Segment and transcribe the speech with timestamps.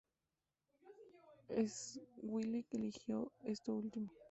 [1.67, 4.09] Sweelinck eligió esto último.